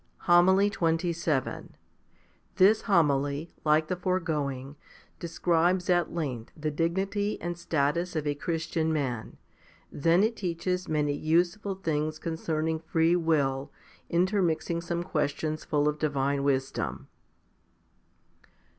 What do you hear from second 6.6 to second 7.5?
dignity